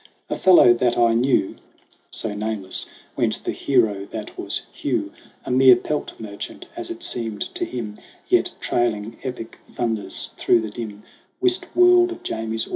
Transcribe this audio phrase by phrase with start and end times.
[0.31, 1.57] "A fellow that I knew,"
[2.09, 5.11] So nameless went the hero that was Hugh
[5.45, 10.71] A mere pelt merchant, as it seemed to him; Yet trailing epic thunders through the
[10.71, 11.03] dim,
[11.39, 12.69] Whist world of Jamie's awe.